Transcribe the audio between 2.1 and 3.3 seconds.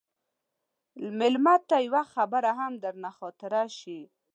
خبره هم درنه